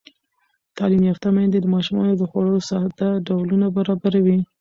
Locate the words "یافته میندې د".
1.09-1.65